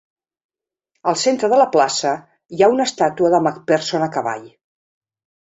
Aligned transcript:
Al 1.11 1.17
centre 1.23 1.49
de 1.51 1.59
la 1.63 1.67
plaça 1.75 2.13
hi 2.57 2.65
ha 2.65 2.71
una 2.77 2.89
estàtua 2.91 3.33
de 3.35 3.41
McPherson 3.49 4.09
a 4.09 4.11
cavall. 4.19 4.51